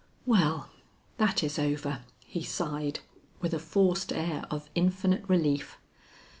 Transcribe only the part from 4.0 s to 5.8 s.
air of infinite relief.